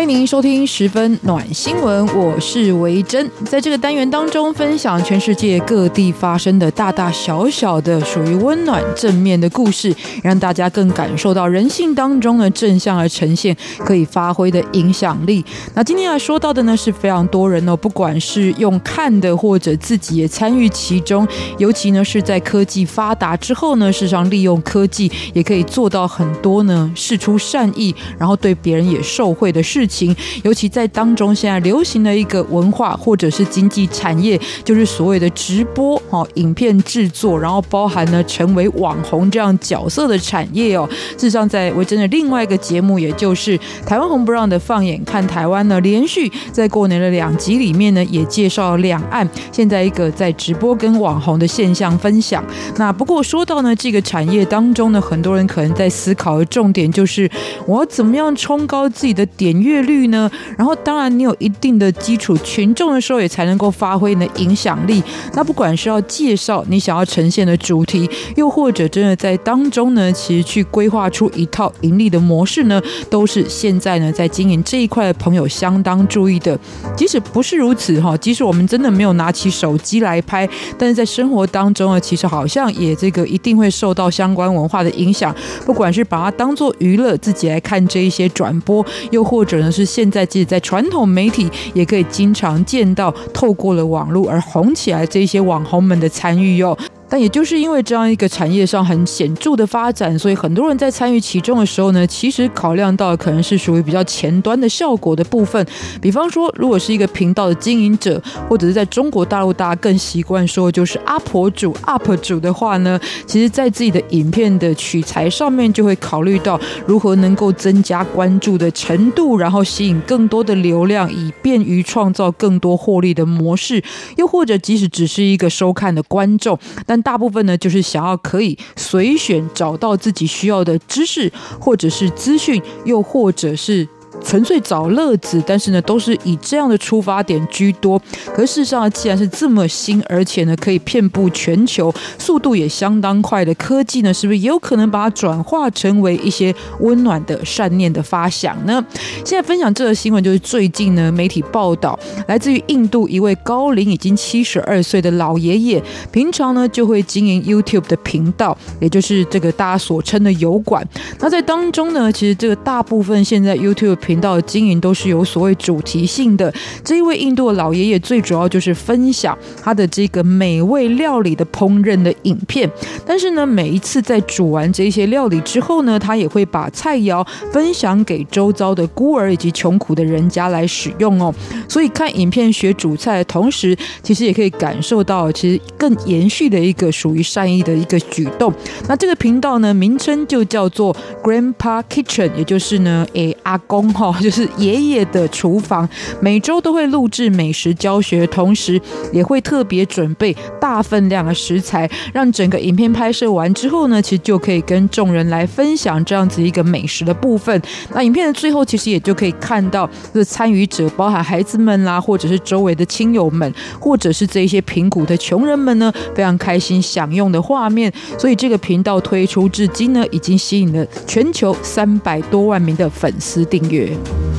[0.00, 3.30] 欢迎您收听十分暖新闻，我是维珍。
[3.44, 15.44] 在这个单元当中，分享全世界各地发生的大大小小的属于温暖正面的故事，让大家更感受到人性当中的正向而呈现可以发挥的影响力。
[15.74, 21.28] 那今天要说到的呢，是非常多人哦，不管是用看的，或者自己也参与其中，
[21.58, 30.14] 尤其呢是在科技发达之后呢，事实上利用科技也可以做到很多呢，事出善意，然后对别人也受惠的事情。
[30.44, 40.88] 尤其在当中，现在流行的一个文化或者是经济产业，就是所谓的直播哦，影片制作，然后包含呢成为网红这样角色的产业哦。
[41.18, 52.44] 事实上，在维珍的另外一个节目，也就是台湾红不让的放眼看台湾呢，连续在过年的两集里面呢，也介绍了两岸现在一个在直播跟网红的现象分享。
[52.76, 57.30] 那不过说到呢这个产业当中呢，很多人可能在思考的重点就是，
[57.66, 60.30] 我怎么样冲高自己的点阅率呢？
[60.56, 65.02] 然后，当然，你有一定的基础群众的时候，也才能够发挥你的影响力。
[65.34, 76.58] 那不管是要介绍你想要呈现的主题，又或者真的在当中呢，其实去规划出一套盈利的模式呢，都是现在呢在经营这一块的朋友相当注意的。
[76.96, 80.48] 即使不是如此哈，即使我们真的没有拿起手机来拍，
[80.78, 85.34] 但是在生活当中呢，其实好像也这个一定会受到相关文化的影响。
[85.64, 89.69] 不管是把它当做娱乐，自己来看这一些转播，又或者呢。
[89.70, 96.76] 是现在，即使在传统媒体，也可以经常见到透过了网络而红起来这些网红们的参与哟。
[97.10, 105.66] 但也就是因为这样一个产业上很显著的发展，所以很多人在参与其中的时候呢，其实考量到可能是属于比较前端的效果的部分。
[106.00, 123.82] 比方说，如果是一个频道的经营者，或者是在中国大陆大家更习惯说就是阿婆主、UP 主的话呢，其实在自己的影片的取材上面就会考虑到如何能够增加关注的程度，然后吸引更多的流量，以便于创造更多获利的模式。
[124.16, 126.56] 又或者，即使只是一个收看的观众，
[126.86, 133.88] 但大部分呢，就是想要可以随选找到自己需要的知识，或者是资讯，又或者是。
[134.22, 138.00] 纯粹找乐子，但是呢，都是以这样的出发点居多。
[138.34, 148.84] 可是事实上，既然是这么新，而且呢，可以遍布全球，速度也相当快的科技呢，是不是也有可能把它转化成为一些温暖的善念的发想呢？
[149.24, 155.82] 现在分享这个新闻，就是最近呢，媒体报道，来自于印度一位高龄已经七十二岁的老爷爷，
[156.12, 160.86] 平常呢就会经营 YouTube 的频道，也就是这个大家所称的油管。
[161.18, 166.52] 那在当中呢，其实这个大部分现在 YouTube 频道的经营都是有所谓主题性的。
[166.82, 172.68] 这一位印度的老爷爷最主要就是分享他的这个美味料理的烹饪的影片。
[173.06, 181.32] 但是呢，每一次在煮完这些料理之后呢，他也会把菜肴分享给周遭的孤儿以及穷苦的人家来使用哦。
[181.68, 188.52] 所以看影片学煮菜的同时，其实也可以感受到其实更延续的一个属于善意的一个举动。
[188.88, 193.94] 那这个频道呢，名称就叫做 Grandpa Kitchen，也就是呢，诶，阿公。
[194.00, 195.86] 哦，就是爷爷的厨房，
[196.20, 198.80] 每周都会录制美食教学，同时
[199.12, 207.60] 也会特别准备大分量的食材，让整个影片拍摄完之后呢，其实就可以跟众人来分享这样子一个美食的部分。
[207.92, 217.92] 那影片的最后，其实也就可以看到，这参与者包含孩子们啦，或者是周围的亲友们，或者是这些贫苦的穷人们呢，非常开心享用的画面。
[218.18, 223.89] 所以这个频道推出至今呢，已经吸引了全球三百多万名的粉丝订阅。
[223.90, 224.29] Yeah.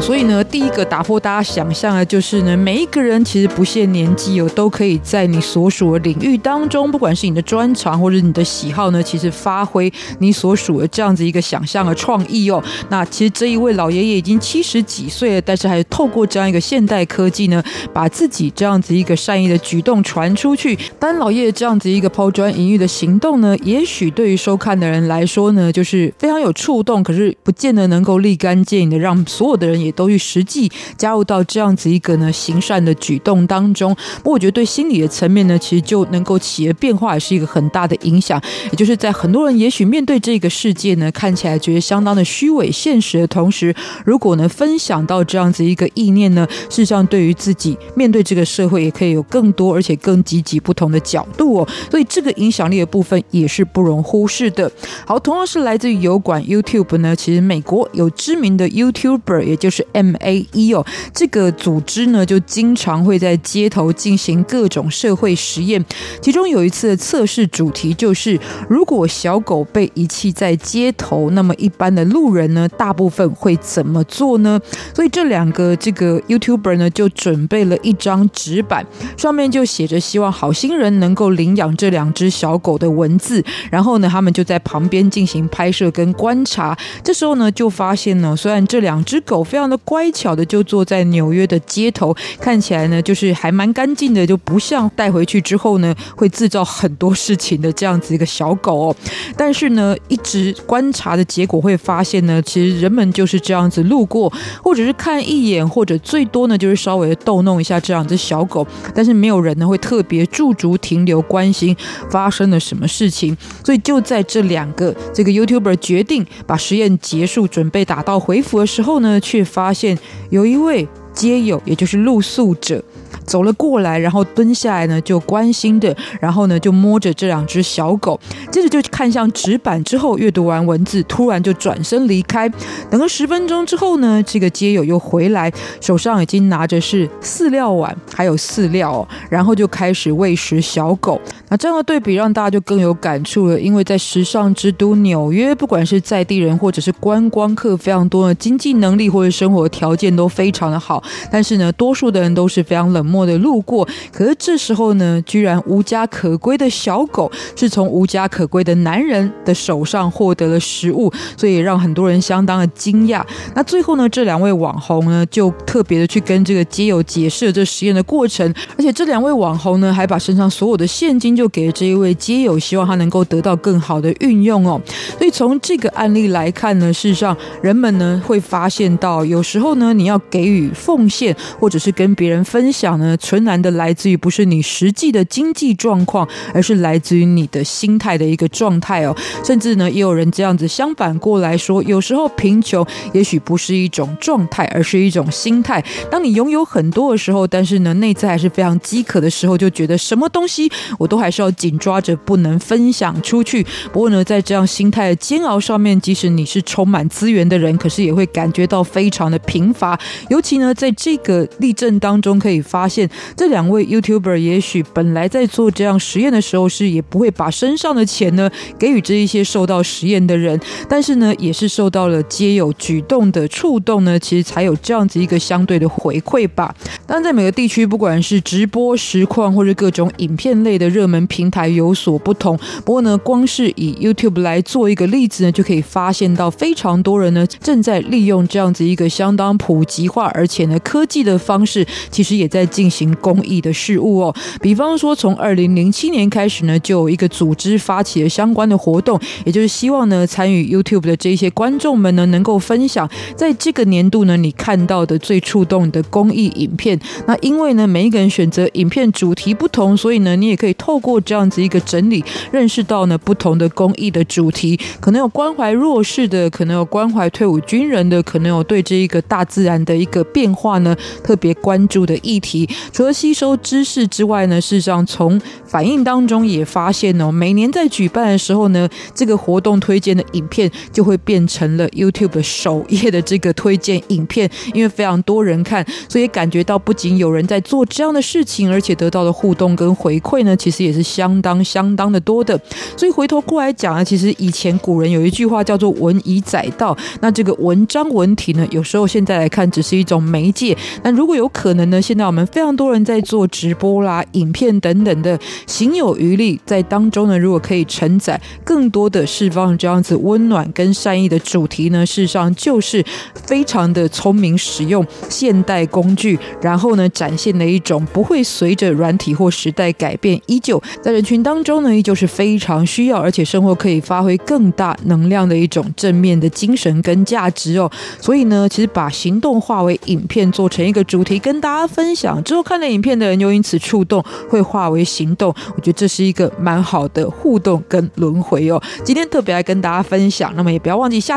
[0.00, 12.62] 所以呢，第一个打破大家想象的，就是呢，每一个人其实不限年纪哦，都可以在你所属的领域当中，不管是你的专长或者你的喜好呢，其实发挥你所属的这样子一个想象和创意哦。
[12.88, 17.62] 那其实这一位老爷爷已经七十几岁了，但是还是透过这样一个现代科技呢，
[17.92, 20.78] 把自己这样子一个善意的举动传出去。
[20.98, 29.87] 当老爷爷这样子一个抛砖引玉的行动呢，也许对于收看的人来说呢，就是非常有触动，可是不见得能够立竿见影的让所有的人也。
[29.88, 33.94] 也都去实际加入到这样子一个呢行善的举动当中。
[34.18, 38.40] 不过我觉得对心理的层面呢，其实就能够企业变化，也是一个很大的影响。
[38.70, 43.74] 也就是在很多人也许面对这个世界呢，看起来觉得相当的虚伪现实的同时，
[44.04, 51.68] 如果呢分享到这样子一个意念呢，事实上对于自己面对这个社会，也可以有更多而且更积极不同的角度哦。
[51.90, 54.70] 所以这个影响力的部分也是不容忽视的。
[55.06, 60.84] 好，同样是来自于油管 YouTube 呢，其实美国有知名的 YouTuber，也就是 MAE 哦，
[61.14, 65.84] 这个组织呢就经常会在街头进行各种社会实验。
[66.20, 68.38] 其中有一次的测试主题就是，
[68.68, 74.60] 如果小狗被遗弃在街头，那么一般的路人呢，大部分会怎么做呢？
[74.94, 78.86] 所以这两个这个 YouTuber 呢，就准备了一张纸板，
[79.16, 83.44] 上面就写着希望好心人能够领养这两只小狗的文字。
[83.70, 86.76] 然后呢，他们就在旁边进行拍摄跟观察。
[87.02, 98.96] 这时候呢，就发现呢，虽然这两只狗非常的乖巧的就坐在纽约的街头，看起来呢，就是还蛮干净的，就不像带回去之后呢，会制造很多事情的这样子一个小狗哦。
[99.36, 104.32] 但是呢，一直观察的结果会发现呢，其实人们就是这样子路过，
[104.62, 111.76] 或者是看一眼，或者最多呢，就是稍微逗弄一下这样子小狗，但是没有人呢会特别驻足停留关心
[112.10, 113.36] 发生了什么事情。
[113.64, 119.98] 所以就在这两个这个 YouTuber 决定把实验结束，准备打道回府的时候呢，却发现
[120.30, 122.80] 有一位街友，也就是露宿者。
[123.28, 128.18] 走了过来，然后蹲下来呢，就关心的，然后呢就摸着这两只小狗，
[128.50, 132.48] 接着就看向纸板，之后阅读完文字，突然就转身离开。
[132.90, 141.20] 等了十分钟之后呢，这个街友又回来，手上已经拿着是饲料碗，还有饲料哦，然后就开始喂食小狗。
[141.50, 153.17] 那这样的对比让大家就更有感触了，因为在时尚之都纽约，不管是在地人或者是观光客，非常多的经济能力或者生活条件都非常的好，但是呢，多数的人都是非常冷漠。
[153.26, 163.22] 的路过，可是这时候呢，居然无家可归的小狗是从无家可归的男人的手上获得了食物，所以让很多人相当的惊讶。
[163.54, 174.80] 那最后呢，这两位网红呢，就特别的去跟这个街友解释了这实验的过程，而且这两位网红呢，还把身上所有的现金就给了这一位街友，希望他能够得到更好的运用哦。
[175.18, 183.07] 所以从这个案例来看呢，事实上人们呢会发现到，有时候呢，你要给予奉献，或者是跟别人分享呢。
[183.16, 189.16] 纯然的来自于不是你实际的经济状况，而是来自于你的心态的一个状态哦。
[189.42, 195.82] 甚至呢，也有人这样子相反过来说，有时候贫穷也许不是一种状态，而是一种心态。
[196.10, 203.64] 当你拥有很多的时候，但是呢，内在还是非常饥渴的时候，就觉得什么东西我都还是要紧抓着，不能分享出去。
[203.92, 209.98] 不过呢，在这样心态的煎熬上面，即使你是充满资源的人，可是也会感觉到非常的贫乏。
[210.28, 212.97] 尤其呢，在这个例证当中，可以发现。
[213.36, 220.58] 这两位 YouTuber 也许本来在做这样实验的时候，是也不会把身上的钱呢给予这一些受到实验的人，
[220.88, 226.74] 但是呢，也是受到了皆有举动的触动呢，其实才有这样子一个相对的回馈吧。
[227.06, 232.58] 当然，在每个地区，不管是直播实况或者各种影片类的热门平台有所不同。
[232.84, 242.88] 不过呢，光是以 YouTube 来做一个例子呢，就可以发现到非常多人呢正在利用这样子一个相当普及化而且呢科技的方式，其实也在进。
[242.88, 256.98] 行公益的事物哦，比方说，从二零零七年开始呢，就有一个组织发起了相关的活动，也就是希望呢，参与 YouTube 的这些观众们呢，能够分享在这个年度呢，你看到的最触动你的公益影片。
[257.26, 272.67] 那因为呢，每一个人选择影片主题不同，所以呢，你也可以透过这样子一个整理，认识到呢不同的公益的主题，可能有关怀弱势的，可能有关怀退伍军人的，可能有对这一个大自然的一个变化呢特别关注的议题。
[272.92, 292.58] 除了吸收知识之外呢，事实上从反应当中也发现哦，每年在举办的时候呢，这个活动推荐的影片就会变成了 YouTube 的首页的这个推荐影片，因为非常多人看，所以感觉到不仅有人在做这样的事情，而且得到的互动跟回馈呢，其实也是相当相当的多的。
[292.96, 302.46] 所以回头过来讲啊，其实以前古人有一句话叫做“文以载道”，那这个文章文体呢，有时候现在来看只是一种媒介，那如果有可能呢，现在我们。
[302.58, 307.38] 非常多人在做直播啦、影片等等的，行有余力在当中呢。
[307.38, 313.04] 如果可以承载更多的释放这样子温暖跟善意的主题呢，事实上就是
[313.46, 327.88] 非常的聪明使用现代工具，然后呢，展现了一种不会随着软体或时代改变，依旧在人群当中呢，依旧是非常需要，而且生活可以发挥更大能量的一种正面的精神跟价值哦。
[328.20, 335.54] 所以呢，其实把行动化为影片，做成一个主题跟大家分享之后，看了影片的人又因此触动，会化为行动。
[335.76, 338.82] 我觉得这是一个蛮好的互动跟轮回哦。
[339.04, 341.36] 今天特别来跟大家分享，那么也不要忘记下